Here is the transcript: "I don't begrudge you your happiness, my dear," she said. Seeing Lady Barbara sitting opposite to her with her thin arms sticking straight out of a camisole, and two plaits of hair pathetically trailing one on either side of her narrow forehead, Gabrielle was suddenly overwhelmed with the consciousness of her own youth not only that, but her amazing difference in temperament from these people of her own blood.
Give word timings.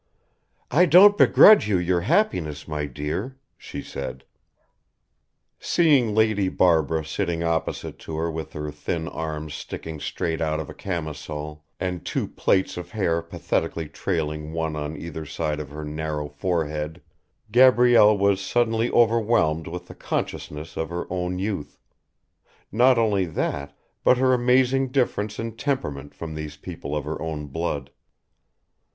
"I 0.71 0.87
don't 0.87 1.15
begrudge 1.15 1.67
you 1.69 1.77
your 1.77 2.01
happiness, 2.01 2.67
my 2.67 2.87
dear," 2.87 3.37
she 3.55 3.83
said. 3.83 4.23
Seeing 5.59 6.15
Lady 6.15 6.49
Barbara 6.49 7.05
sitting 7.05 7.43
opposite 7.43 7.99
to 7.99 8.17
her 8.17 8.31
with 8.31 8.53
her 8.53 8.71
thin 8.71 9.07
arms 9.07 9.53
sticking 9.53 9.99
straight 9.99 10.41
out 10.41 10.59
of 10.59 10.71
a 10.71 10.73
camisole, 10.73 11.63
and 11.79 12.03
two 12.03 12.27
plaits 12.27 12.77
of 12.77 12.89
hair 12.89 13.21
pathetically 13.21 13.87
trailing 13.87 14.53
one 14.53 14.75
on 14.75 14.97
either 14.97 15.23
side 15.23 15.59
of 15.59 15.69
her 15.69 15.85
narrow 15.85 16.27
forehead, 16.29 17.03
Gabrielle 17.51 18.17
was 18.17 18.41
suddenly 18.41 18.89
overwhelmed 18.89 19.67
with 19.67 19.87
the 19.87 19.93
consciousness 19.93 20.77
of 20.77 20.89
her 20.89 21.05
own 21.13 21.37
youth 21.37 21.77
not 22.71 22.97
only 22.97 23.25
that, 23.25 23.77
but 24.03 24.17
her 24.17 24.33
amazing 24.33 24.87
difference 24.87 25.37
in 25.37 25.55
temperament 25.55 26.15
from 26.15 26.33
these 26.33 26.57
people 26.57 26.95
of 26.95 27.05
her 27.05 27.21
own 27.21 27.45
blood. 27.45 27.91